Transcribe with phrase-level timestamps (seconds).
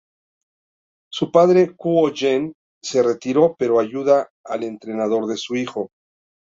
[1.11, 2.53] Su padre, Kuo Yen,
[2.83, 5.91] se retiró, pero ayuda al entrenador de su hijo.